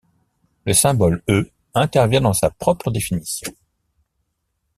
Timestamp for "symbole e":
0.73-1.51